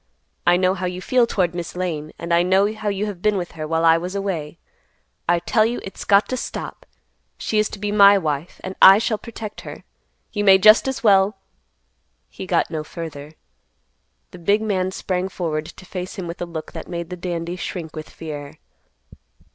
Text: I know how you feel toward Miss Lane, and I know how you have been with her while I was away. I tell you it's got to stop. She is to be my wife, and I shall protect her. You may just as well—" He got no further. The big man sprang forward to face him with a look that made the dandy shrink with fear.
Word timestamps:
I 0.47 0.57
know 0.57 0.73
how 0.73 0.87
you 0.87 0.99
feel 0.99 1.27
toward 1.27 1.53
Miss 1.53 1.75
Lane, 1.75 2.11
and 2.17 2.33
I 2.33 2.41
know 2.41 2.73
how 2.73 2.89
you 2.89 3.05
have 3.05 3.21
been 3.21 3.37
with 3.37 3.51
her 3.51 3.67
while 3.67 3.85
I 3.85 3.99
was 3.99 4.15
away. 4.15 4.57
I 5.29 5.37
tell 5.37 5.63
you 5.63 5.79
it's 5.83 6.05
got 6.05 6.27
to 6.29 6.37
stop. 6.37 6.87
She 7.37 7.59
is 7.59 7.69
to 7.69 7.77
be 7.77 7.91
my 7.91 8.17
wife, 8.17 8.59
and 8.63 8.73
I 8.81 8.97
shall 8.97 9.19
protect 9.19 9.61
her. 9.61 9.83
You 10.31 10.43
may 10.43 10.57
just 10.57 10.87
as 10.87 11.03
well—" 11.03 11.37
He 12.29 12.47
got 12.47 12.71
no 12.71 12.83
further. 12.83 13.33
The 14.31 14.39
big 14.39 14.63
man 14.63 14.89
sprang 14.89 15.29
forward 15.29 15.67
to 15.67 15.85
face 15.85 16.15
him 16.15 16.25
with 16.25 16.41
a 16.41 16.47
look 16.47 16.71
that 16.71 16.87
made 16.87 17.11
the 17.11 17.15
dandy 17.15 17.55
shrink 17.55 17.95
with 17.95 18.09
fear. 18.09 18.55